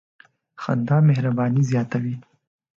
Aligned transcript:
•خندا 0.61 0.97
مهرباني 1.09 1.61
زیاتوي. 1.69 2.15